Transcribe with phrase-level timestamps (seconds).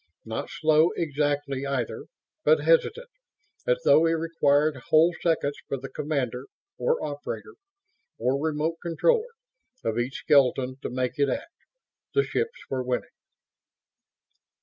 [0.25, 2.05] Not slow, exactly, either,
[2.43, 3.11] but hesitant;
[3.67, 6.45] as though it required whole seconds for the commander
[6.79, 7.53] or operator?
[8.17, 9.35] Or remote controller?
[9.83, 11.53] of each skeleton to make it act.
[12.15, 13.11] The ships were winning.